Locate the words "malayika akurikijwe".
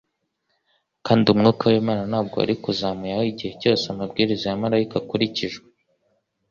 4.63-5.65